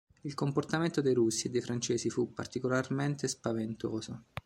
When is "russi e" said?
1.13-1.49